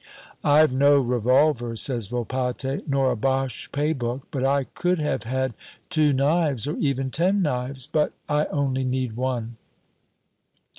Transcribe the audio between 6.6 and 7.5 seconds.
or even ten